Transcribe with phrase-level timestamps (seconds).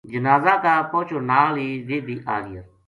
[0.11, 2.61] جنازا کا پوہچن نال ہی ویہ بھی آ گیا۔